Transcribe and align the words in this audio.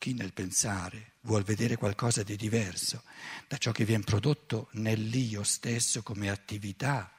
Chi 0.00 0.14
nel 0.14 0.32
pensare 0.32 1.16
vuol 1.24 1.42
vedere 1.42 1.76
qualcosa 1.76 2.22
di 2.22 2.34
diverso 2.34 3.02
da 3.46 3.58
ciò 3.58 3.70
che 3.70 3.84
viene 3.84 4.02
prodotto 4.02 4.68
nell'io 4.72 5.42
stesso 5.42 6.02
come 6.02 6.30
attività, 6.30 7.12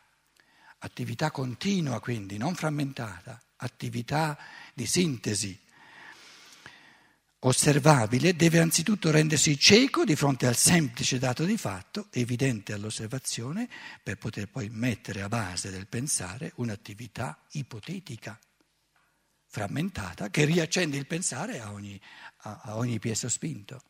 attività 0.79 1.29
continua 1.29 1.99
quindi, 1.99 2.37
non 2.37 2.55
frammentata, 2.55 3.39
attività 3.57 4.35
di 4.73 4.87
sintesi. 4.87 5.59
Osservabile, 7.41 8.35
deve 8.35 8.57
anzitutto 8.57 9.11
rendersi 9.11 9.59
cieco 9.59 10.03
di 10.03 10.15
fronte 10.15 10.47
al 10.47 10.55
semplice 10.55 11.19
dato 11.19 11.45
di 11.45 11.57
fatto, 11.57 12.07
evidente 12.09 12.73
all'osservazione, 12.73 13.69
per 14.01 14.17
poter 14.17 14.47
poi 14.47 14.69
mettere 14.69 15.21
a 15.21 15.29
base 15.29 15.69
del 15.69 15.85
pensare 15.85 16.51
un'attività 16.55 17.45
ipotetica 17.51 18.39
frammentata 19.51 20.29
che 20.29 20.45
riaccende 20.45 20.95
il 20.95 21.05
pensare 21.05 21.59
a 21.59 21.73
ogni, 21.73 21.99
a, 22.43 22.61
a 22.63 22.77
ogni 22.77 22.99
piezo 22.99 23.27
spinto. 23.27 23.83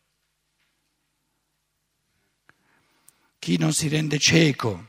Chi 3.38 3.56
non 3.58 3.72
si 3.72 3.86
rende 3.86 4.18
cieco 4.18 4.88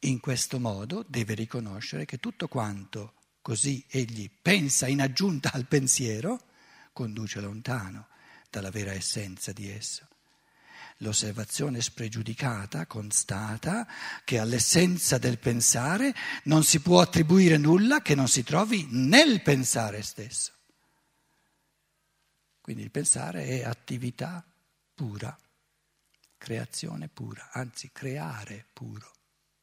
in 0.00 0.18
questo 0.18 0.58
modo 0.58 1.04
deve 1.06 1.34
riconoscere 1.34 2.04
che 2.04 2.18
tutto 2.18 2.48
quanto 2.48 3.14
così 3.40 3.84
egli 3.88 4.28
pensa 4.42 4.88
in 4.88 5.00
aggiunta 5.00 5.52
al 5.52 5.66
pensiero 5.66 6.40
conduce 6.92 7.40
lontano 7.40 8.08
dalla 8.50 8.70
vera 8.70 8.92
essenza 8.92 9.52
di 9.52 9.70
esso. 9.70 10.11
L'osservazione 11.02 11.80
spregiudicata 11.80 12.86
constata 12.86 13.88
che 14.24 14.38
all'essenza 14.38 15.18
del 15.18 15.40
pensare 15.40 16.14
non 16.44 16.62
si 16.62 16.78
può 16.78 17.00
attribuire 17.00 17.56
nulla 17.56 18.02
che 18.02 18.14
non 18.14 18.28
si 18.28 18.44
trovi 18.44 18.86
nel 18.88 19.42
pensare 19.42 20.00
stesso. 20.02 20.52
Quindi 22.60 22.84
il 22.84 22.92
pensare 22.92 23.44
è 23.46 23.64
attività 23.64 24.44
pura, 24.94 25.36
creazione 26.38 27.08
pura, 27.08 27.50
anzi 27.50 27.90
creare 27.90 28.64
puro, 28.72 29.10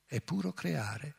è 0.05 0.19
puro 0.19 0.51
creare. 0.51 1.15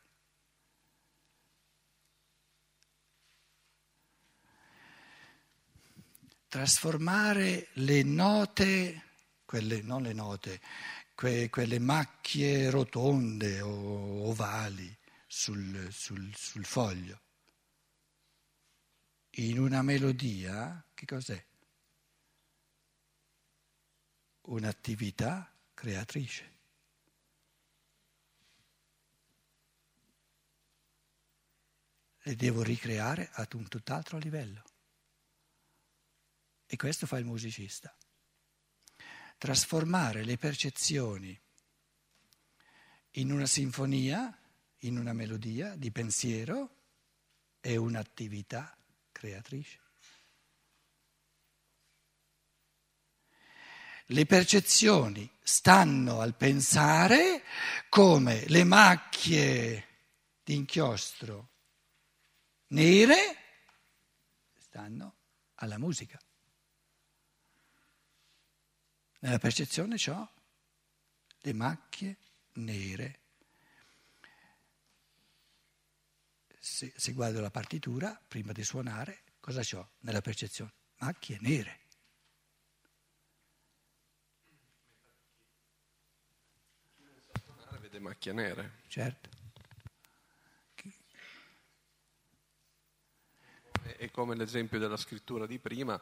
Trasformare 6.47 7.69
le 7.73 8.03
note 8.03 9.05
quelle, 9.51 9.81
non 9.81 10.01
le 10.01 10.13
note, 10.13 10.61
que, 11.13 11.49
quelle 11.49 11.77
macchie 11.77 12.69
rotonde 12.69 13.59
o 13.59 14.29
ovali 14.29 14.97
sul, 15.27 15.91
sul, 15.91 16.33
sul 16.33 16.63
foglio. 16.63 17.19
In 19.31 19.59
una 19.59 19.81
melodia, 19.81 20.81
che 20.93 21.05
cos'è? 21.05 21.45
Un'attività 24.43 25.53
creatrice. 25.73 26.59
Le 32.23 32.35
devo 32.37 32.63
ricreare 32.63 33.29
ad 33.33 33.53
un 33.53 33.67
tutt'altro 33.67 34.17
livello. 34.17 34.63
E 36.65 36.77
questo 36.77 37.05
fa 37.05 37.17
il 37.17 37.25
musicista 37.25 37.93
trasformare 39.41 40.23
le 40.23 40.37
percezioni 40.37 41.35
in 43.13 43.31
una 43.31 43.47
sinfonia, 43.47 44.31
in 44.81 44.99
una 44.99 45.13
melodia 45.13 45.75
di 45.75 45.89
pensiero 45.89 46.75
è 47.59 47.75
un'attività 47.75 48.77
creatrice. 49.11 49.79
Le 54.05 54.25
percezioni 54.27 55.27
stanno 55.41 56.19
al 56.19 56.35
pensare 56.35 57.43
come 57.89 58.45
le 58.47 58.63
macchie 58.63 59.87
di 60.43 60.53
inchiostro 60.53 61.49
nere 62.67 63.37
stanno 64.59 65.15
alla 65.55 65.79
musica. 65.79 66.19
Nella 69.23 69.37
percezione 69.37 69.97
ho 70.07 70.31
le 71.41 71.53
macchie 71.53 72.17
nere. 72.53 73.19
Se, 76.57 76.91
se, 76.95 77.13
guardo 77.13 77.39
la 77.39 77.51
partitura, 77.51 78.19
prima 78.27 78.51
di 78.51 78.63
suonare, 78.63 79.23
cosa 79.39 79.61
ho 79.77 79.91
nella 79.99 80.21
percezione? 80.21 80.73
Macchie 80.97 81.37
nere. 81.41 81.79
Vede 87.79 87.99
macchie 87.99 88.33
nere. 88.33 88.79
Certo. 88.87 89.29
È 93.97 94.09
come 94.09 94.35
l'esempio 94.35 94.79
della 94.79 94.97
scrittura 94.97 95.45
di 95.45 95.59
prima 95.59 96.01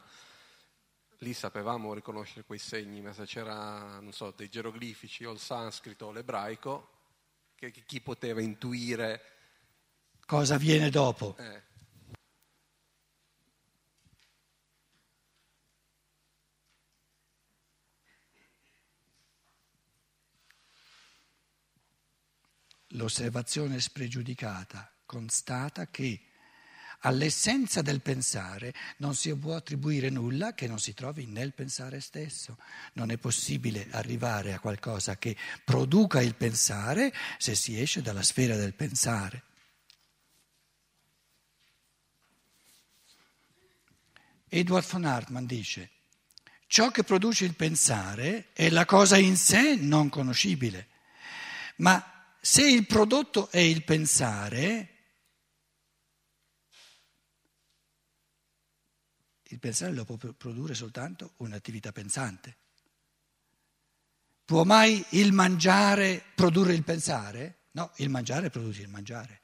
lì 1.20 1.34
sapevamo 1.34 1.92
riconoscere 1.92 2.44
quei 2.44 2.58
segni, 2.58 3.00
ma 3.00 3.12
se 3.12 3.24
c'era, 3.24 4.00
non 4.00 4.12
so, 4.12 4.30
dei 4.30 4.48
geroglifici 4.48 5.24
o 5.24 5.32
il 5.32 5.38
sanscrito 5.38 6.06
o 6.06 6.12
l'ebraico, 6.12 6.98
che, 7.54 7.70
che 7.70 7.84
chi 7.84 8.00
poteva 8.00 8.40
intuire 8.40 9.22
cosa 10.24 10.56
viene 10.56 10.88
dopo? 10.88 11.36
Eh. 11.38 11.68
L'osservazione 22.94 23.78
spregiudicata 23.78 24.92
constata 25.04 25.86
che 25.88 26.29
All'essenza 27.00 27.80
del 27.80 28.02
pensare 28.02 28.74
non 28.98 29.14
si 29.14 29.34
può 29.34 29.54
attribuire 29.54 30.10
nulla 30.10 30.52
che 30.52 30.66
non 30.66 30.78
si 30.78 30.92
trovi 30.92 31.26
nel 31.26 31.54
pensare 31.54 32.00
stesso. 32.00 32.58
Non 32.94 33.10
è 33.10 33.16
possibile 33.16 33.86
arrivare 33.92 34.52
a 34.52 34.60
qualcosa 34.60 35.16
che 35.16 35.34
produca 35.64 36.20
il 36.20 36.34
pensare 36.34 37.12
se 37.38 37.54
si 37.54 37.80
esce 37.80 38.02
dalla 38.02 38.22
sfera 38.22 38.56
del 38.56 38.74
pensare. 38.74 39.44
Edward 44.52 44.86
von 44.90 45.04
Hartmann 45.04 45.46
dice, 45.46 45.90
ciò 46.66 46.90
che 46.90 47.04
produce 47.04 47.44
il 47.44 47.54
pensare 47.54 48.48
è 48.52 48.68
la 48.68 48.84
cosa 48.84 49.16
in 49.16 49.36
sé 49.36 49.76
non 49.76 50.08
conoscibile, 50.08 50.88
ma 51.76 52.34
se 52.40 52.66
il 52.66 52.84
prodotto 52.84 53.48
è 53.50 53.60
il 53.60 53.84
pensare, 53.84 54.89
Il 59.52 59.58
pensare 59.58 59.92
lo 59.92 60.04
può 60.04 60.16
produrre 60.16 60.74
soltanto 60.74 61.32
un'attività 61.38 61.90
pensante. 61.90 62.56
Può 64.44 64.62
mai 64.62 65.04
il 65.10 65.32
mangiare 65.32 66.24
produrre 66.36 66.72
il 66.74 66.84
pensare? 66.84 67.66
No, 67.72 67.90
il 67.96 68.10
mangiare 68.10 68.50
produce 68.50 68.82
il 68.82 68.88
mangiare. 68.88 69.42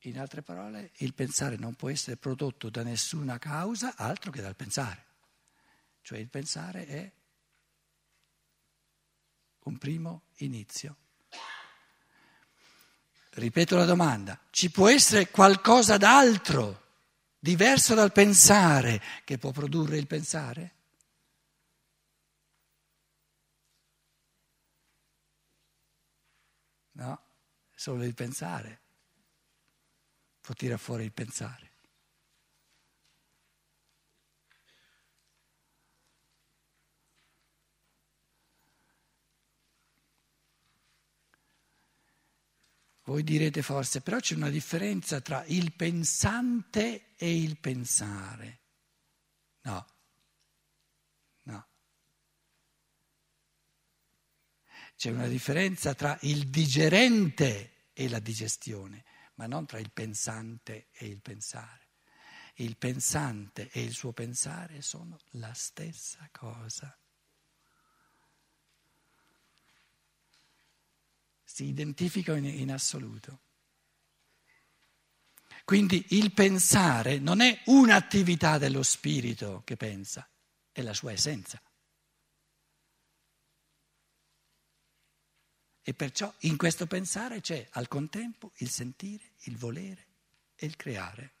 In 0.06 0.18
altre 0.18 0.42
parole, 0.42 0.90
il 0.96 1.14
pensare 1.14 1.56
non 1.56 1.74
può 1.74 1.88
essere 1.88 2.16
prodotto 2.16 2.68
da 2.70 2.82
nessuna 2.82 3.38
causa 3.38 3.94
altro 3.96 4.32
che 4.32 4.42
dal 4.42 4.56
pensare. 4.56 5.04
Cioè 6.02 6.18
il 6.18 6.28
pensare 6.28 6.86
è 6.86 7.12
un 9.60 9.78
primo 9.78 10.24
inizio. 10.38 10.96
Ripeto 13.30 13.76
la 13.76 13.84
domanda, 13.84 14.38
ci 14.50 14.70
può 14.70 14.88
essere 14.88 15.30
qualcosa 15.30 15.96
d'altro, 15.96 16.83
diverso 17.44 17.94
dal 17.94 18.10
pensare, 18.10 19.02
che 19.22 19.36
può 19.36 19.50
produrre 19.50 19.98
il 19.98 20.06
pensare? 20.06 20.72
No, 26.92 27.20
solo 27.74 28.02
il 28.04 28.14
pensare 28.14 28.80
può 30.40 30.54
tirare 30.54 30.78
fuori 30.78 31.04
il 31.04 31.12
pensare. 31.12 31.73
Voi 43.04 43.22
direte 43.22 43.60
forse, 43.60 44.00
però 44.00 44.18
c'è 44.18 44.34
una 44.34 44.48
differenza 44.48 45.20
tra 45.20 45.44
il 45.46 45.74
pensante 45.74 47.14
e 47.16 47.36
il 47.36 47.58
pensare. 47.58 48.60
No, 49.62 49.86
no. 51.42 51.68
C'è 54.96 55.10
una 55.10 55.28
differenza 55.28 55.94
tra 55.94 56.16
il 56.22 56.48
digerente 56.48 57.88
e 57.92 58.08
la 58.08 58.20
digestione, 58.20 59.04
ma 59.34 59.46
non 59.46 59.66
tra 59.66 59.78
il 59.78 59.90
pensante 59.92 60.88
e 60.92 61.06
il 61.06 61.20
pensare. 61.20 61.90
Il 62.54 62.78
pensante 62.78 63.68
e 63.70 63.82
il 63.82 63.92
suo 63.92 64.12
pensare 64.12 64.80
sono 64.80 65.18
la 65.32 65.52
stessa 65.52 66.26
cosa. 66.32 66.96
Si 71.54 71.66
identificano 71.66 72.38
in, 72.38 72.46
in 72.46 72.72
assoluto. 72.72 73.38
Quindi 75.64 76.04
il 76.08 76.32
pensare 76.32 77.20
non 77.20 77.40
è 77.40 77.62
un'attività 77.66 78.58
dello 78.58 78.82
spirito 78.82 79.62
che 79.64 79.76
pensa, 79.76 80.28
è 80.72 80.82
la 80.82 80.92
sua 80.92 81.12
essenza. 81.12 81.62
E 85.80 85.94
perciò 85.94 86.34
in 86.40 86.56
questo 86.56 86.88
pensare 86.88 87.40
c'è 87.40 87.68
al 87.74 87.86
contempo 87.86 88.50
il 88.56 88.68
sentire, 88.68 89.34
il 89.42 89.56
volere 89.56 90.06
e 90.56 90.66
il 90.66 90.74
creare. 90.74 91.34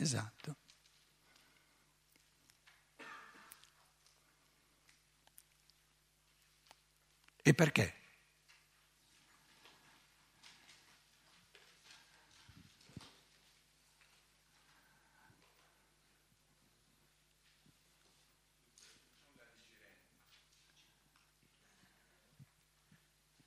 Esatto. 0.00 0.56
E 7.42 7.52
perché? 7.52 7.94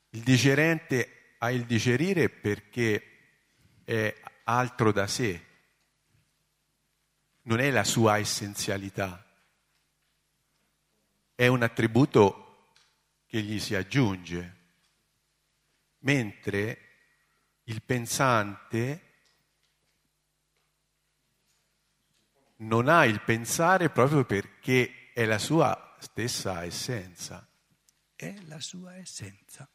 Il 0.09 0.21
digerente 0.21 1.35
ha 1.39 1.49
il 1.49 1.65
digerire 1.65 2.29
perché 2.29 3.01
è 3.83 4.13
altro 4.43 4.91
da 4.91 5.07
sé, 5.07 5.52
non 7.43 7.59
è 7.59 7.69
la 7.71 7.83
sua 7.83 8.17
essenzialità, 8.17 9.25
è 11.35 11.47
un 11.47 11.63
attributo 11.63 12.71
che 13.25 13.41
gli 13.41 13.59
si 13.59 13.75
aggiunge, 13.75 14.61
mentre 15.99 16.77
il 17.63 17.81
pensante 17.81 19.13
non 22.57 22.87
ha 22.87 23.05
il 23.05 23.21
pensare 23.21 23.89
proprio 23.89 24.25
perché 24.25 25.11
è 25.13 25.25
la 25.25 25.37
sua 25.39 25.95
stessa 25.99 26.63
essenza. 26.63 27.47
È 28.15 28.35
la 28.45 28.59
sua 28.59 28.95
essenza. 28.95 29.67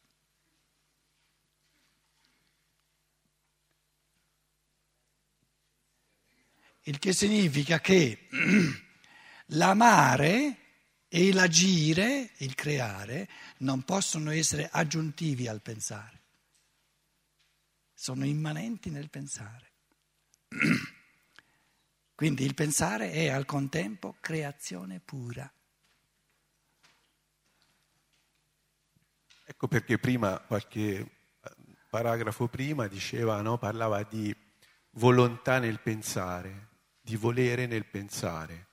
Il 6.89 6.97
che 6.97 7.13
significa 7.13 7.79
che 7.79 8.27
l'amare 9.53 10.57
e 11.07 11.31
l'agire, 11.31 12.31
il 12.37 12.55
creare, 12.55 13.29
non 13.57 13.83
possono 13.83 14.31
essere 14.31 14.67
aggiuntivi 14.71 15.47
al 15.47 15.61
pensare, 15.61 16.21
sono 17.93 18.25
immanenti 18.25 18.89
nel 18.89 19.09
pensare. 19.09 19.71
Quindi 22.15 22.43
il 22.43 22.55
pensare 22.55 23.11
è 23.11 23.29
al 23.29 23.45
contempo 23.45 24.17
creazione 24.19 24.99
pura. 24.99 25.49
Ecco 29.45 29.67
perché 29.67 29.99
prima, 29.99 30.39
qualche 30.39 31.07
paragrafo 31.87 32.47
prima, 32.47 32.87
diceva, 32.87 33.41
no, 33.41 33.59
parlava 33.59 34.03
di 34.03 34.35
volontà 34.91 35.59
nel 35.59 35.79
pensare 35.79 36.68
di 37.09 37.15
volere 37.15 37.65
nel 37.65 37.87
pensare. 37.87 38.67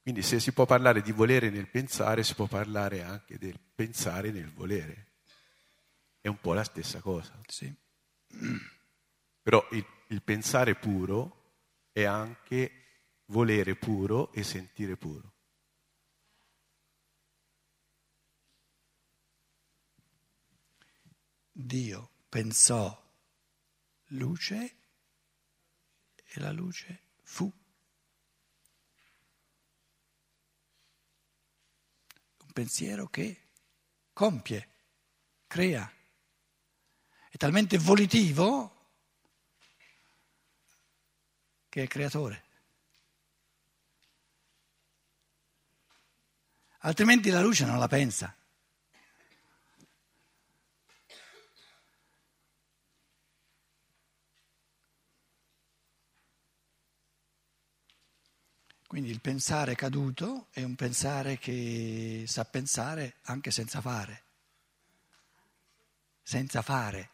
Quindi 0.00 0.22
se 0.22 0.38
si 0.38 0.52
può 0.52 0.64
parlare 0.64 1.02
di 1.02 1.10
volere 1.10 1.50
nel 1.50 1.68
pensare, 1.68 2.22
si 2.22 2.36
può 2.36 2.46
parlare 2.46 3.02
anche 3.02 3.36
del 3.36 3.58
pensare 3.58 4.30
nel 4.30 4.48
volere. 4.52 5.14
È 6.20 6.28
un 6.28 6.38
po' 6.38 6.52
la 6.52 6.62
stessa 6.62 7.00
cosa. 7.00 7.36
Sì. 7.48 7.74
Però 9.42 9.66
il, 9.72 9.84
il 10.08 10.22
pensare 10.22 10.76
puro 10.76 11.88
è 11.90 12.04
anche 12.04 12.70
volere 13.26 13.74
puro 13.74 14.32
e 14.32 14.44
sentire 14.44 14.96
puro. 14.96 15.32
Dio 21.50 22.10
pensò 22.28 22.96
luce 24.10 24.76
e 26.24 26.40
la 26.40 26.52
luce 26.52 27.10
fu. 27.32 27.50
Un 32.44 32.52
pensiero 32.52 33.08
che 33.08 33.48
compie, 34.12 34.68
crea. 35.46 35.90
È 37.30 37.36
talmente 37.38 37.78
volitivo 37.78 38.90
che 41.70 41.84
è 41.84 41.86
creatore. 41.86 42.44
Altrimenti 46.80 47.30
la 47.30 47.40
luce 47.40 47.64
non 47.64 47.78
la 47.78 47.88
pensa. 47.88 48.36
Quindi 58.92 59.08
il 59.08 59.22
pensare 59.22 59.74
caduto 59.74 60.48
è 60.50 60.62
un 60.62 60.74
pensare 60.74 61.38
che 61.38 62.24
sa 62.26 62.44
pensare 62.44 63.14
anche 63.22 63.50
senza 63.50 63.80
fare. 63.80 64.24
Senza 66.20 66.60
fare. 66.60 67.10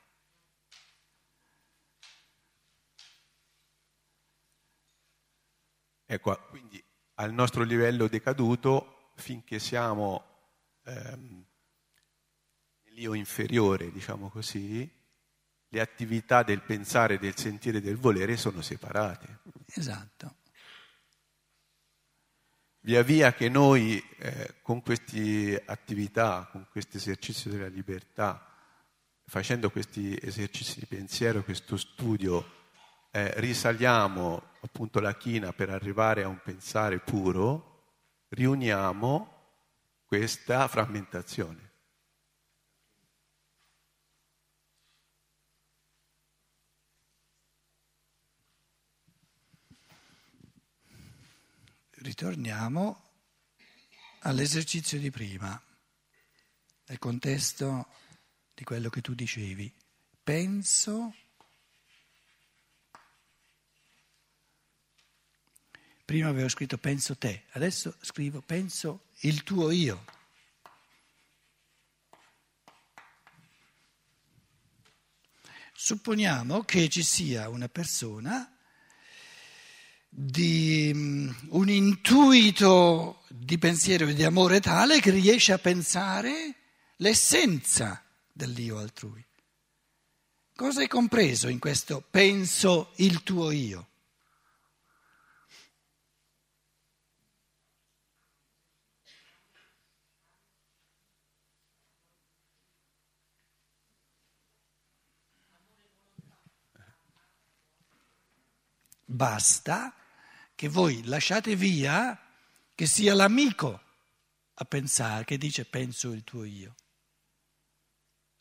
Ecco, 6.04 6.46
quindi 6.48 6.82
al 7.14 7.32
nostro 7.32 7.62
livello 7.62 8.08
decaduto, 8.08 9.12
finché 9.14 9.60
siamo 9.60 10.24
ehm, 10.82 11.44
nell'io 12.86 13.14
inferiore, 13.14 13.92
diciamo 13.92 14.30
così, 14.30 14.92
le 15.68 15.80
attività 15.80 16.42
del 16.42 16.60
pensare, 16.60 17.20
del 17.20 17.36
sentire 17.36 17.78
e 17.78 17.82
del 17.82 17.98
volere 17.98 18.36
sono 18.36 18.62
separate. 18.62 19.42
Esatto. 19.66 20.46
Via 22.80 23.02
via 23.02 23.32
che 23.32 23.48
noi 23.48 24.02
eh, 24.18 24.56
con 24.62 24.82
queste 24.82 25.62
attività, 25.64 26.48
con 26.50 26.66
questo 26.70 26.96
esercizio 26.96 27.50
della 27.50 27.68
libertà, 27.68 28.44
facendo 29.24 29.70
questi 29.70 30.18
esercizi 30.20 30.80
di 30.80 30.86
pensiero, 30.86 31.42
questo 31.42 31.76
studio, 31.76 32.56
eh, 33.10 33.32
risaliamo 33.40 34.42
appunto 34.60 35.00
la 35.00 35.14
china 35.14 35.52
per 35.52 35.70
arrivare 35.70 36.22
a 36.22 36.28
un 36.28 36.40
pensare 36.42 36.98
puro, 36.98 37.84
riuniamo 38.28 39.36
questa 40.06 40.66
frammentazione. 40.68 41.67
Ritorniamo 52.08 53.02
all'esercizio 54.20 54.98
di 54.98 55.10
prima, 55.10 55.62
nel 56.86 56.98
contesto 56.98 57.86
di 58.54 58.64
quello 58.64 58.88
che 58.88 59.02
tu 59.02 59.12
dicevi. 59.12 59.70
Penso, 60.24 61.14
prima 66.06 66.30
avevo 66.30 66.48
scritto 66.48 66.78
penso 66.78 67.18
te, 67.18 67.44
adesso 67.50 67.94
scrivo 68.00 68.40
penso 68.40 69.08
il 69.20 69.42
tuo 69.42 69.70
io. 69.70 70.02
Supponiamo 75.74 76.62
che 76.62 76.88
ci 76.88 77.02
sia 77.02 77.50
una 77.50 77.68
persona 77.68 78.57
di 80.20 80.90
mm, 80.92 81.30
un 81.50 81.68
intuito 81.68 83.22
di 83.28 83.56
pensiero 83.56 84.08
e 84.08 84.14
di 84.14 84.24
amore 84.24 84.58
tale 84.58 84.98
che 84.98 85.12
riesce 85.12 85.52
a 85.52 85.58
pensare 85.58 86.56
l'essenza 86.96 88.02
dell'io 88.32 88.78
altrui. 88.78 89.24
Cosa 90.56 90.80
hai 90.80 90.88
compreso 90.88 91.46
in 91.46 91.60
questo 91.60 92.04
penso 92.10 92.90
il 92.96 93.22
tuo 93.22 93.52
io? 93.52 93.86
Basta 109.04 109.97
che 110.58 110.68
voi 110.68 111.04
lasciate 111.04 111.54
via 111.54 112.20
che 112.74 112.86
sia 112.86 113.14
l'amico 113.14 113.80
a 114.54 114.64
pensare, 114.64 115.24
che 115.24 115.38
dice 115.38 115.64
penso 115.64 116.10
il 116.10 116.24
tuo 116.24 116.42
io. 116.42 116.74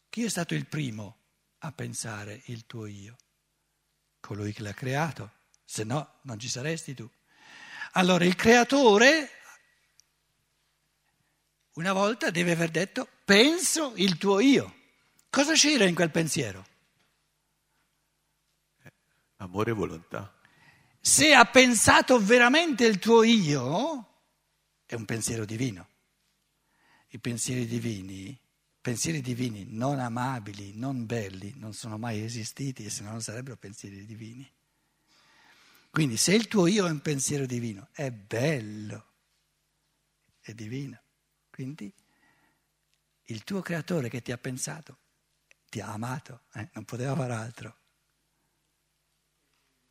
Chi 0.10 0.24
è 0.24 0.28
stato 0.28 0.56
il 0.56 0.66
primo 0.66 1.18
a 1.60 1.72
pensare 1.72 2.42
il 2.46 2.66
tuo 2.66 2.88
io? 2.88 3.18
Colui 4.20 4.52
che 4.52 4.64
l'ha 4.64 4.74
creato, 4.74 5.32
se 5.64 5.84
no 5.84 6.16
non 6.24 6.40
ci 6.40 6.50
saresti 6.50 6.96
tu. 6.96 7.08
Allora 7.92 8.26
il 8.26 8.36
creatore 8.36 9.30
una 11.74 11.94
volta 11.94 12.32
deve 12.32 12.54
aver 12.54 12.72
detto 12.72 13.08
penso 13.26 13.94
il 13.96 14.18
tuo 14.18 14.40
io. 14.40 14.74
Cosa 15.30 15.54
c'era 15.54 15.86
in 15.86 15.94
quel 15.94 16.10
pensiero? 16.10 16.66
Amore 19.36 19.70
e 19.70 19.74
volontà 19.76 20.37
se 21.00 21.34
ha 21.34 21.46
pensato 21.46 22.20
veramente 22.20 22.86
il 22.86 23.00
tuo 23.00 23.24
io, 23.24 24.08
è 24.86 24.96
un 24.96 25.06
pensiero 25.06 25.46
divino. 25.46 25.88
I 27.10 27.20
pensieri 27.20 27.66
divini, 27.66 28.38
pensieri 28.82 29.22
divini 29.22 29.66
non 29.70 30.00
amabili, 30.00 30.74
non 30.76 31.06
belli, 31.06 31.54
non 31.58 31.74
sono 31.74 31.98
mai 31.98 32.22
esistiti 32.22 32.86
e 32.86 32.90
se 32.90 33.04
no 33.04 33.12
non 33.12 33.22
sarebbero 33.22 33.58
pensieri 33.58 34.06
divini. 34.06 34.50
Quindi 35.90 36.18
se 36.18 36.34
il 36.34 36.48
tuo 36.48 36.68
io 36.68 36.88
è 36.88 36.92
un 36.92 37.02
pensiero 37.02 37.46
divino, 37.46 37.90
è 37.92 38.12
bello, 38.12 39.06
è 40.42 40.54
divino. 40.54 41.02
Quindi 41.50 41.92
il 43.24 43.44
tuo 43.44 43.62
creatore 43.62 44.10
che 44.10 44.22
ti 44.22 44.32
ha 44.32 44.38
pensato, 44.38 44.98
ti 45.70 45.82
ha 45.82 45.92
amato, 45.92 46.44
eh? 46.54 46.70
non 46.74 46.86
poteva 46.86 47.16
fare 47.16 47.34
altro. 47.34 47.78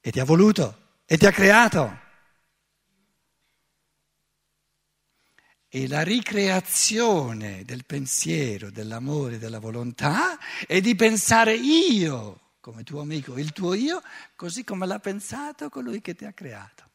E 0.01 0.11
ti 0.11 0.21
ha 0.21 0.25
voluto 0.25 0.85
e 1.07 1.17
ti 1.17 1.25
ha 1.25 1.33
creato. 1.33 2.05
E 5.69 5.89
la 5.89 6.03
ricreazione 6.03 7.65
del 7.65 7.85
pensiero, 7.85 8.71
dell'amore, 8.71 9.39
della 9.39 9.59
volontà 9.59 10.39
è 10.67 10.81
di 10.81 10.95
pensare 10.95 11.55
io 11.55 12.41
come 12.67 12.83
tuo 12.83 13.01
amico, 13.01 13.39
il 13.39 13.53
tuo 13.53 13.75
io, 13.75 14.03
così 14.35 14.65
come 14.65 14.87
l'ha 14.87 14.99
pensato 14.99 15.69
colui 15.69 16.01
che 16.01 16.17
ti 16.17 16.25
ha 16.25 16.33
creato. 16.33 16.91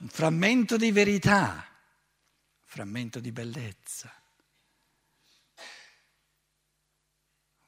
Un 0.00 0.08
frammento 0.08 0.76
di 0.76 0.92
verità, 0.92 1.52
un 1.52 2.66
frammento 2.66 3.20
di 3.20 3.32
bellezza, 3.32 4.12
un 5.56 5.64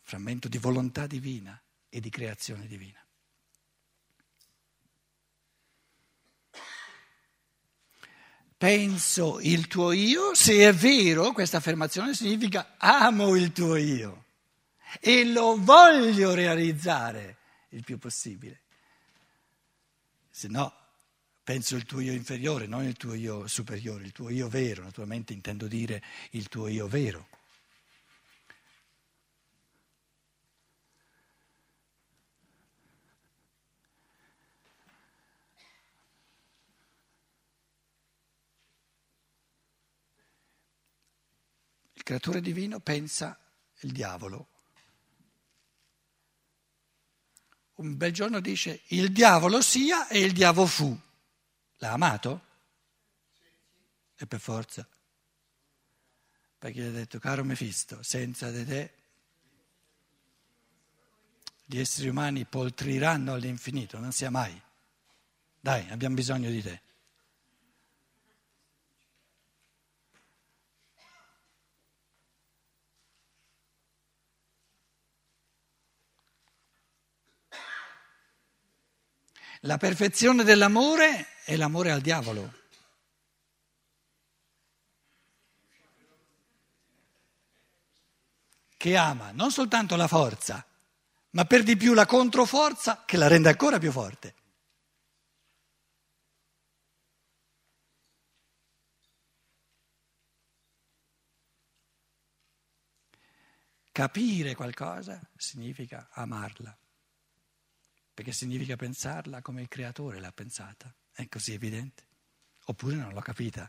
frammento 0.03 0.49
di 0.49 0.59
volontà 0.59 1.07
divina 1.07 1.64
e 1.95 2.01
di 2.01 2.11
creazione 2.11 2.67
divina. 2.67 2.99
Penso 8.57 9.39
il 9.41 9.69
tuo 9.69 9.93
io, 9.93 10.35
se 10.35 10.69
è 10.69 10.73
vero, 10.73 11.31
questa 11.31 11.59
affermazione 11.59 12.13
significa 12.13 12.75
amo 12.79 13.37
il 13.37 13.53
tuo 13.53 13.77
io 13.77 14.25
e 14.99 15.25
lo 15.25 15.57
voglio 15.57 16.35
realizzare 16.35 17.37
il 17.69 17.85
più 17.85 17.97
possibile. 17.99 18.63
Se 20.31 20.49
no, 20.49 20.75
penso 21.45 21.77
il 21.77 21.85
tuo 21.85 22.01
io 22.01 22.13
inferiore, 22.13 22.67
non 22.67 22.83
il 22.85 22.97
tuo 22.97 23.15
io 23.15 23.47
superiore, 23.47 24.03
il 24.03 24.11
tuo 24.11 24.31
io 24.31 24.49
vero, 24.49 24.83
naturalmente 24.83 25.33
intendo 25.33 25.69
dire 25.69 26.03
il 26.31 26.49
tuo 26.49 26.67
io 26.67 26.89
vero. 26.89 27.29
Creatore 42.05 42.41
divino 42.41 42.79
pensa 42.79 43.37
il 43.81 43.91
diavolo. 43.91 44.49
Un 47.77 47.97
bel 47.97 48.13
giorno 48.13 48.39
dice 48.39 48.83
il 48.89 49.11
diavolo 49.11 49.61
sia 49.61 50.07
e 50.07 50.21
il 50.21 50.33
diavolo 50.33 50.67
fu. 50.69 51.01
L'ha 51.79 51.91
amato? 51.91 52.47
E 54.17 54.27
per 54.27 54.39
forza. 54.39 54.87
Perché 56.57 56.81
gli 56.81 56.87
ha 56.87 56.91
detto, 56.93 57.19
caro 57.19 57.43
Mefisto, 57.43 58.01
senza 58.05 58.51
di 58.53 58.65
te 58.65 58.95
gli 61.65 61.79
esseri 61.79 62.09
umani 62.09 62.45
poltriranno 62.45 63.33
all'infinito, 63.33 63.99
non 63.99 64.13
sia 64.13 64.31
mai. 64.31 64.61
Dai, 65.59 65.89
abbiamo 65.91 66.15
bisogno 66.15 66.51
di 66.51 66.63
te. 66.63 66.83
La 79.67 79.79
perfezione 79.79 80.45
dell'amore 80.45 81.39
è 81.43 81.57
l'amore 81.57 81.91
al 81.91 82.03
diavolo. 82.03 82.53
Che 88.77 88.97
ama 88.97 89.31
non 89.31 89.51
soltanto 89.51 89.97
la 89.97 90.07
forza, 90.07 90.67
ma 91.31 91.47
per 91.47 91.63
di 91.63 91.79
più 91.79 91.95
la 91.95 92.05
controforza 92.05 93.05
che 93.07 93.17
la 93.17 93.27
rende 93.27 93.49
ancora 93.49 93.79
più 93.79 93.91
forte. 93.91 94.35
Capire 103.93 104.55
qualcosa 104.55 105.19
significa 105.37 106.09
amarla 106.11 106.77
perché 108.15 108.31
significa 108.31 108.77
pensarla 108.77 109.43
come 109.43 109.61
il 109.63 109.69
creatore 109.69 110.21
l'ha 110.21 110.31
pensata, 110.31 110.95
è 111.13 111.29
così 111.29 111.53
evidente, 111.53 112.07
oppure 112.67 112.95
non 112.95 113.13
l'ho 113.13 113.21
capita. 113.21 113.69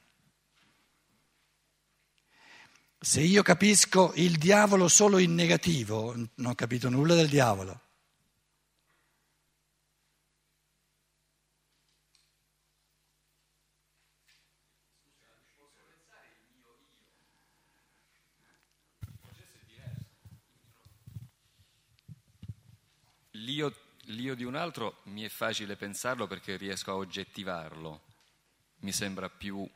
Se 3.00 3.22
io 3.22 3.42
capisco 3.42 4.14
il 4.16 4.38
diavolo 4.38 4.88
solo 4.88 5.18
in 5.18 5.34
negativo, 5.34 6.14
non 6.14 6.52
ho 6.52 6.56
capito 6.56 6.90
nulla 6.90 7.16
del 7.16 7.28
diavolo. 7.28 7.82
L'io 23.32 23.85
l'io 24.08 24.36
di 24.36 24.44
un 24.44 24.56
altro 24.56 25.00
mi 25.04 25.24
è 25.24 25.30
facile 25.30 25.76
pensarlo 25.76 26.28
perché 26.28 26.58
riesco 26.58 26.92
a 26.92 26.96
oggettivarlo, 26.96 28.02
mi 28.80 28.92
sembra 28.92 29.30
più 29.30 29.68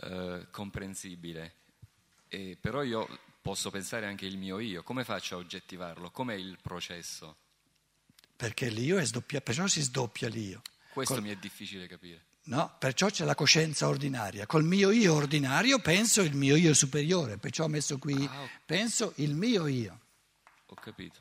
eh, 0.00 0.46
comprensibile. 0.50 1.54
E, 2.28 2.56
però 2.60 2.82
io 2.82 3.06
posso 3.40 3.70
pensare 3.70 4.06
anche 4.06 4.26
il 4.26 4.38
mio 4.38 4.58
io, 4.58 4.82
come 4.82 5.04
faccio 5.04 5.36
a 5.36 5.38
oggettivarlo? 5.38 6.10
Com'è 6.10 6.34
il 6.34 6.58
processo? 6.60 7.36
Perché 8.36 8.68
l'io 8.68 8.98
è 8.98 9.04
sdoppia, 9.04 9.40
perciò 9.40 9.66
si 9.66 9.82
sdoppia 9.82 10.28
l'io. 10.28 10.62
Questo 10.92 11.14
Col... 11.14 11.22
mi 11.22 11.30
è 11.30 11.36
difficile 11.36 11.86
capire. 11.86 12.30
No, 12.44 12.74
perciò 12.76 13.08
c'è 13.08 13.24
la 13.24 13.36
coscienza 13.36 13.86
ordinaria. 13.86 14.46
Col 14.46 14.64
mio 14.64 14.90
io 14.90 15.14
ordinario 15.14 15.78
penso 15.78 16.22
il 16.22 16.34
mio 16.34 16.56
io 16.56 16.74
superiore, 16.74 17.36
perciò 17.36 17.64
ho 17.64 17.68
messo 17.68 17.98
qui, 17.98 18.24
ah, 18.24 18.48
penso 18.66 19.12
il 19.16 19.34
mio 19.34 19.68
io. 19.68 20.00
Ho 20.66 20.74
capito. 20.74 21.20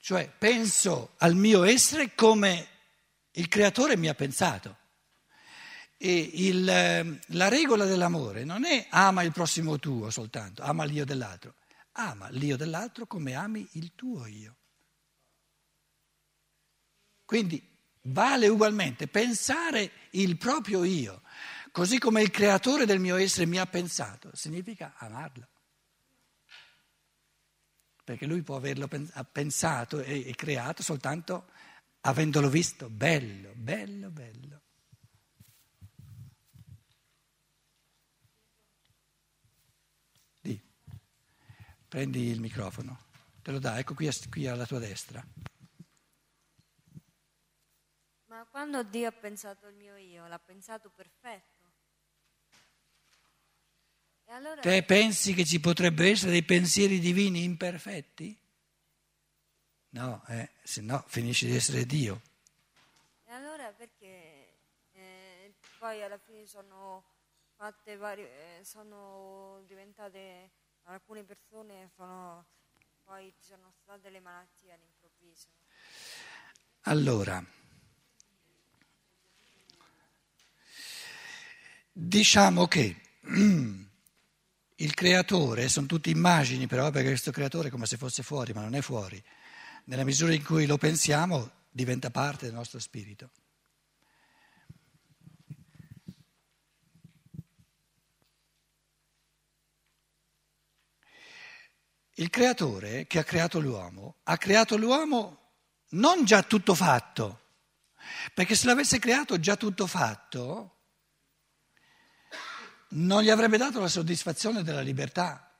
Cioè 0.00 0.32
penso 0.36 1.14
al 1.18 1.34
mio 1.34 1.62
essere 1.62 2.14
come 2.14 2.66
il 3.32 3.48
creatore 3.48 3.96
mi 3.96 4.08
ha 4.08 4.14
pensato. 4.14 4.78
E 5.98 6.30
il, 6.34 6.66
ehm, 6.66 7.20
la 7.28 7.48
regola 7.48 7.84
dell'amore 7.84 8.44
non 8.44 8.64
è 8.64 8.86
ama 8.88 9.22
il 9.22 9.32
prossimo 9.32 9.78
tuo 9.78 10.08
soltanto, 10.08 10.62
ama 10.62 10.84
l'io 10.84 11.04
dell'altro, 11.04 11.56
ama 11.92 12.30
l'io 12.30 12.56
dell'altro 12.56 13.06
come 13.06 13.34
ami 13.34 13.68
il 13.72 13.94
tuo 13.94 14.24
io. 14.24 14.56
Quindi 17.26 17.62
vale 18.04 18.48
ugualmente 18.48 19.06
pensare 19.06 19.92
il 20.12 20.38
proprio 20.38 20.82
io, 20.82 21.20
così 21.70 21.98
come 21.98 22.22
il 22.22 22.30
creatore 22.30 22.86
del 22.86 22.98
mio 22.98 23.16
essere 23.16 23.44
mi 23.44 23.58
ha 23.58 23.66
pensato, 23.66 24.30
significa 24.32 24.94
amarlo. 24.96 25.46
Perché 28.10 28.26
lui 28.26 28.42
può 28.42 28.56
averlo 28.56 28.88
pensato 29.30 30.00
e 30.00 30.34
creato 30.34 30.82
soltanto 30.82 31.48
avendolo 32.00 32.48
visto 32.48 32.90
bello, 32.90 33.52
bello, 33.54 34.10
bello. 34.10 34.62
Di. 40.40 40.60
Prendi 41.86 42.26
il 42.30 42.40
microfono, 42.40 42.98
te 43.42 43.52
lo 43.52 43.60
dà, 43.60 43.78
ecco 43.78 43.94
qui, 43.94 44.10
qui 44.28 44.48
alla 44.48 44.66
tua 44.66 44.80
destra. 44.80 45.24
Ma 48.24 48.44
quando 48.50 48.82
Dio 48.82 49.06
ha 49.06 49.12
pensato 49.12 49.68
il 49.68 49.76
mio 49.76 49.94
io, 49.94 50.26
l'ha 50.26 50.40
pensato 50.40 50.90
perfetto. 50.90 51.59
Allora... 54.30 54.60
Te 54.60 54.82
pensi 54.82 55.34
che 55.34 55.44
ci 55.44 55.60
potrebbero 55.60 56.08
essere 56.08 56.32
dei 56.32 56.42
pensieri 56.42 56.98
divini 56.98 57.42
imperfetti? 57.42 58.36
No, 59.90 60.24
eh, 60.28 60.50
se 60.62 60.80
no 60.80 61.04
finisci 61.08 61.46
di 61.46 61.56
essere 61.56 61.84
Dio. 61.84 62.20
E 63.26 63.32
allora 63.32 63.72
perché 63.72 64.56
eh, 64.92 65.54
poi 65.78 66.02
alla 66.02 66.18
fine 66.18 66.46
sono 66.46 67.04
fatte 67.56 67.96
varie, 67.96 68.60
eh, 68.60 68.64
sono 68.64 69.62
diventate 69.66 70.50
alcune 70.84 71.24
persone 71.24 71.90
sono, 71.94 72.46
poi 73.04 73.32
ci 73.36 73.48
sono 73.48 73.72
state 73.82 74.10
le 74.10 74.20
malattie 74.20 74.72
all'improvviso. 74.72 75.48
Allora, 76.82 77.44
Diciamo 81.92 82.66
che 82.66 82.96
il 84.80 84.94
creatore, 84.94 85.68
sono 85.68 85.86
tutte 85.86 86.10
immagini 86.10 86.66
però 86.66 86.90
perché 86.90 87.08
questo 87.08 87.30
creatore 87.30 87.68
è 87.68 87.70
come 87.70 87.86
se 87.86 87.96
fosse 87.96 88.22
fuori, 88.22 88.52
ma 88.52 88.62
non 88.62 88.74
è 88.74 88.80
fuori. 88.80 89.22
Nella 89.84 90.04
misura 90.04 90.32
in 90.32 90.44
cui 90.44 90.66
lo 90.66 90.78
pensiamo 90.78 91.50
diventa 91.70 92.10
parte 92.10 92.46
del 92.46 92.54
nostro 92.54 92.78
spirito. 92.78 93.30
Il 102.14 102.28
creatore 102.28 103.06
che 103.06 103.18
ha 103.18 103.24
creato 103.24 103.60
l'uomo 103.60 104.16
ha 104.24 104.36
creato 104.36 104.76
l'uomo 104.76 105.38
non 105.90 106.24
già 106.24 106.42
tutto 106.42 106.74
fatto, 106.74 107.40
perché 108.34 108.54
se 108.54 108.66
l'avesse 108.66 108.98
creato 108.98 109.38
già 109.40 109.56
tutto 109.56 109.86
fatto, 109.86 110.79
non 112.90 113.22
gli 113.22 113.30
avrebbe 113.30 113.56
dato 113.56 113.80
la 113.80 113.88
soddisfazione 113.88 114.62
della 114.62 114.80
libertà. 114.80 115.50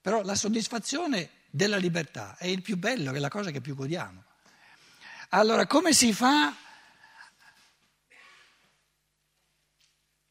Però 0.00 0.22
la 0.22 0.34
soddisfazione 0.34 1.30
della 1.50 1.76
libertà 1.78 2.36
è 2.36 2.46
il 2.46 2.62
più 2.62 2.76
bello, 2.76 3.12
è 3.12 3.18
la 3.18 3.28
cosa 3.28 3.50
che 3.50 3.60
più 3.60 3.74
godiamo. 3.74 4.24
Allora, 5.30 5.66
come 5.66 5.92
si 5.92 6.12
fa 6.12 6.54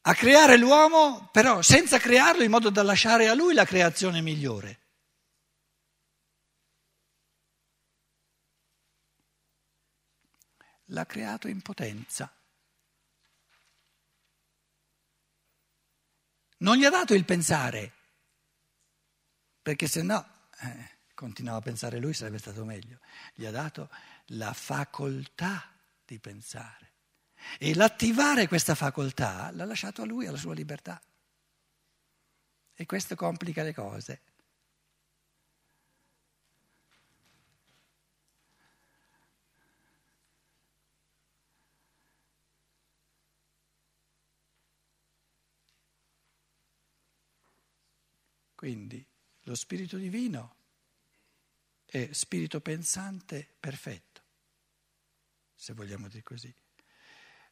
a 0.02 0.13
creare 0.13 0.58
l'uomo, 0.58 1.30
però 1.32 1.62
senza 1.62 1.98
crearlo 1.98 2.43
in 2.43 2.52
modo 2.52 2.69
da 2.69 2.84
lasciare 2.84 3.28
a 3.28 3.34
lui 3.34 3.54
la 3.54 3.65
creazione 3.65 4.21
migliore? 4.21 4.80
L'ha 10.89 11.06
creato 11.06 11.48
in 11.48 11.62
potenza. 11.62 12.32
Non 16.65 16.78
gli 16.78 16.84
ha 16.84 16.89
dato 16.89 17.13
il 17.13 17.25
pensare, 17.25 17.93
perché 19.62 19.88
se 19.88 20.01
no, 20.01 20.47
eh, 20.62 20.97
continuava 21.13 21.60
a 21.60 21.62
pensare 21.62 21.99
lui, 21.99 22.15
sarebbe 22.15 22.39
stato 22.39 22.65
meglio. 22.65 22.97
Gli 23.36 23.45
ha 23.45 23.51
dato 23.51 23.91
la 24.30 24.51
facoltà 24.51 25.71
di 26.04 26.17
pensare. 26.17 26.93
E 27.60 27.75
l'attivare 27.75 28.47
questa 28.47 28.73
facoltà 28.73 29.51
l'ha 29.51 29.65
lasciato 29.65 30.01
a 30.01 30.06
lui, 30.06 30.25
alla 30.25 30.39
sua 30.39 30.56
libertà. 30.56 30.99
E 32.73 32.86
questo 32.88 33.15
complica 33.15 33.62
le 33.62 33.73
cose. 33.75 34.21
Quindi 48.65 49.06
lo 49.43 49.54
spirito 49.54 49.95
divino 49.95 50.56
è 51.86 52.10
spirito 52.13 52.62
pensante 52.62 53.47
perfetto, 53.60 54.23
se 55.54 55.73
vogliamo 55.73 56.08
dire 56.08 56.23
così. 56.23 56.51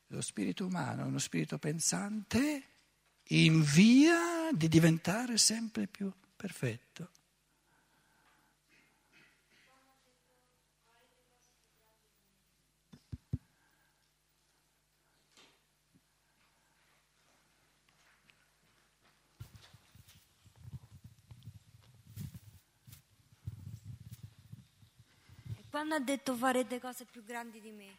Lo 0.07 0.21
spirito 0.21 0.65
umano 0.65 1.03
è 1.03 1.05
uno 1.05 1.19
spirito 1.19 1.59
pensante 1.59 2.63
in 3.25 3.61
via 3.61 4.49
di 4.53 4.67
diventare 4.67 5.37
sempre 5.37 5.85
più 5.85 6.11
perfetto. 6.35 7.11
Quando 25.73 25.95
ha 25.95 25.99
detto 25.99 26.35
farete 26.35 26.79
cose 26.79 27.03
più 27.03 27.25
grandi 27.25 27.59
di 27.59 27.71
me, 27.71 27.97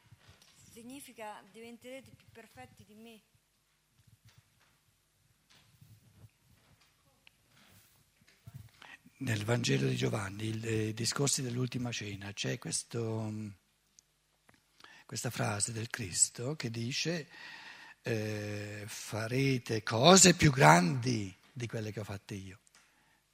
significa 0.72 1.42
diventerete 1.50 2.08
più 2.16 2.26
perfetti 2.30 2.84
di 2.84 2.94
me. 2.94 3.20
Nel 9.16 9.44
Vangelo 9.44 9.88
di 9.88 9.96
Giovanni, 9.96 10.44
i 10.44 10.60
eh, 10.62 10.94
discorsi 10.94 11.42
dell'ultima 11.42 11.90
cena, 11.90 12.32
c'è 12.32 12.58
questo, 12.58 13.32
questa 15.04 15.30
frase 15.30 15.72
del 15.72 15.90
Cristo 15.90 16.54
che 16.54 16.70
dice 16.70 17.26
eh, 18.02 18.84
farete 18.86 19.82
cose 19.82 20.34
più 20.34 20.52
grandi 20.52 21.36
di 21.52 21.66
quelle 21.66 21.90
che 21.90 21.98
ho 21.98 22.04
fatte 22.04 22.34
io. 22.34 22.60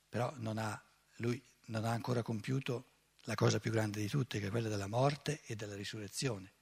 Però 0.09 0.33
non 0.39 0.57
ha, 0.57 0.83
lui 1.17 1.39
non 1.67 1.85
ha 1.85 1.91
ancora 1.91 2.23
compiuto 2.23 2.87
la 3.25 3.35
cosa 3.35 3.61
più 3.61 3.71
grande 3.71 4.01
di 4.01 4.09
tutte, 4.09 4.41
che 4.41 4.47
è 4.47 4.51
quella 4.51 4.69
della 4.69 4.87
morte 4.87 5.41
e 5.45 5.57
della 5.57 5.75
risurrezione. 5.75 6.53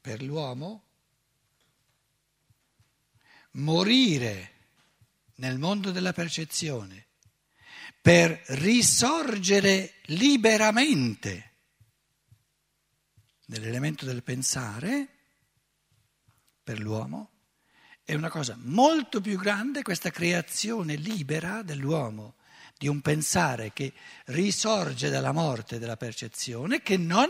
Per 0.00 0.22
l'uomo 0.22 0.84
morire 3.52 4.52
nel 5.36 5.58
mondo 5.58 5.90
della 5.90 6.12
percezione, 6.12 7.06
per 8.02 8.38
risorgere 8.48 9.94
liberamente 10.06 11.53
nell'elemento 13.46 14.04
del 14.04 14.22
pensare, 14.22 15.08
per 16.62 16.78
l'uomo, 16.80 17.30
è 18.04 18.14
una 18.14 18.30
cosa 18.30 18.56
molto 18.58 19.20
più 19.20 19.38
grande 19.38 19.82
questa 19.82 20.10
creazione 20.10 20.96
libera 20.96 21.62
dell'uomo, 21.62 22.34
di 22.76 22.88
un 22.88 23.00
pensare 23.00 23.72
che 23.72 23.92
risorge 24.26 25.08
dalla 25.08 25.32
morte 25.32 25.78
della 25.78 25.96
percezione, 25.96 26.82
che 26.82 26.96
non 26.96 27.28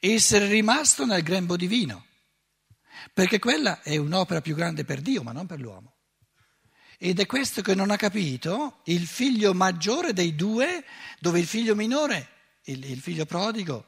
essere 0.00 0.46
rimasto 0.48 1.04
nel 1.04 1.22
grembo 1.22 1.56
divino, 1.56 2.06
perché 3.12 3.38
quella 3.38 3.82
è 3.82 3.96
un'opera 3.96 4.40
più 4.40 4.54
grande 4.54 4.84
per 4.84 5.00
Dio, 5.00 5.22
ma 5.22 5.32
non 5.32 5.46
per 5.46 5.60
l'uomo. 5.60 5.92
Ed 6.98 7.20
è 7.20 7.26
questo 7.26 7.60
che 7.60 7.74
non 7.74 7.90
ha 7.90 7.96
capito 7.96 8.80
il 8.84 9.06
figlio 9.06 9.52
maggiore 9.52 10.12
dei 10.12 10.34
due, 10.34 10.84
dove 11.20 11.38
il 11.38 11.46
figlio 11.46 11.74
minore, 11.74 12.28
il, 12.64 12.84
il 12.84 13.00
figlio 13.00 13.26
prodigo, 13.26 13.86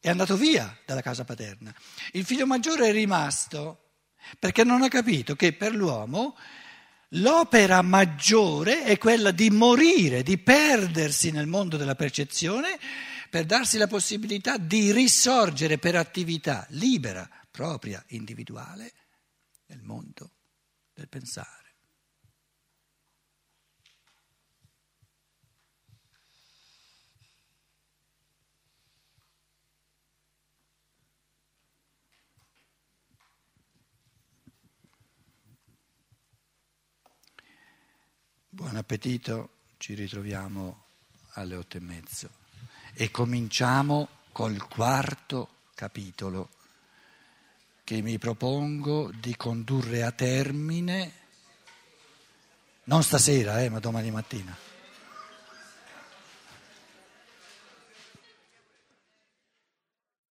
è 0.00 0.08
andato 0.08 0.36
via 0.36 0.76
dalla 0.84 1.02
casa 1.02 1.24
paterna. 1.24 1.74
Il 2.12 2.24
figlio 2.24 2.46
maggiore 2.46 2.88
è 2.88 2.92
rimasto 2.92 3.92
perché 4.38 4.64
non 4.64 4.82
ha 4.82 4.88
capito 4.88 5.36
che 5.36 5.52
per 5.52 5.74
l'uomo 5.74 6.36
l'opera 7.10 7.82
maggiore 7.82 8.84
è 8.84 8.98
quella 8.98 9.30
di 9.30 9.50
morire, 9.50 10.22
di 10.22 10.38
perdersi 10.38 11.30
nel 11.30 11.46
mondo 11.46 11.76
della 11.76 11.94
percezione 11.94 12.78
per 13.30 13.44
darsi 13.44 13.78
la 13.78 13.86
possibilità 13.86 14.56
di 14.56 14.92
risorgere 14.92 15.78
per 15.78 15.96
attività 15.96 16.66
libera, 16.70 17.28
propria, 17.50 18.02
individuale 18.08 18.92
nel 19.66 19.82
mondo 19.82 20.32
del 20.94 21.08
pensare. 21.08 21.65
Appetito, 38.86 39.48
ci 39.78 39.94
ritroviamo 39.94 40.84
alle 41.32 41.56
otto 41.56 41.76
e 41.76 41.80
mezzo 41.80 42.30
e 42.94 43.10
cominciamo 43.10 44.08
col 44.30 44.64
quarto 44.68 45.48
capitolo 45.74 46.50
che 47.82 48.00
mi 48.00 48.16
propongo 48.16 49.10
di 49.10 49.34
condurre 49.34 50.04
a 50.04 50.12
termine, 50.12 51.12
non 52.84 53.02
stasera, 53.02 53.60
eh, 53.60 53.70
ma 53.70 53.80
domani 53.80 54.12
mattina. 54.12 54.56